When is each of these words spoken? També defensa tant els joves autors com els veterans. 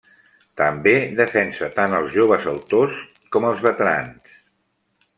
També 0.61 0.93
defensa 1.19 1.69
tant 1.77 1.95
els 1.99 2.11
joves 2.17 2.49
autors 2.55 2.99
com 3.37 3.49
els 3.53 3.63
veterans. 3.71 4.37